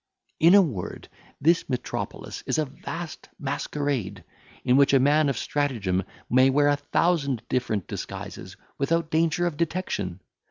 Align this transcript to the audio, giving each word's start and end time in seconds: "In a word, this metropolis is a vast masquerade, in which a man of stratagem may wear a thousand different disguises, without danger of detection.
"In 0.39 0.55
a 0.55 0.63
word, 0.63 1.09
this 1.39 1.69
metropolis 1.69 2.41
is 2.47 2.57
a 2.57 2.65
vast 2.65 3.29
masquerade, 3.37 4.23
in 4.63 4.75
which 4.75 4.95
a 4.95 4.99
man 4.99 5.29
of 5.29 5.37
stratagem 5.37 6.01
may 6.27 6.49
wear 6.49 6.69
a 6.69 6.75
thousand 6.77 7.43
different 7.49 7.85
disguises, 7.85 8.55
without 8.79 9.11
danger 9.11 9.45
of 9.45 9.57
detection. 9.57 10.19